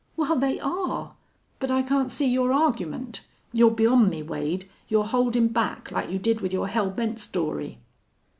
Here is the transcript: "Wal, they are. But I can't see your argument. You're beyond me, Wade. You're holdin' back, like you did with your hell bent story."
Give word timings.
"Wal, 0.17 0.35
they 0.35 0.59
are. 0.59 1.15
But 1.59 1.69
I 1.69 1.83
can't 1.83 2.09
see 2.09 2.27
your 2.27 2.51
argument. 2.51 3.21
You're 3.53 3.69
beyond 3.69 4.09
me, 4.09 4.23
Wade. 4.23 4.67
You're 4.87 5.05
holdin' 5.05 5.49
back, 5.49 5.91
like 5.91 6.09
you 6.09 6.17
did 6.17 6.41
with 6.41 6.51
your 6.51 6.67
hell 6.69 6.89
bent 6.89 7.19
story." 7.19 7.77